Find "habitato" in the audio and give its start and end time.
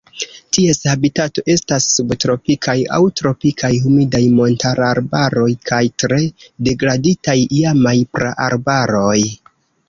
0.91-1.41